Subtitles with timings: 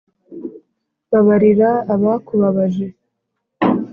[1.09, 2.87] babarira abakubabaje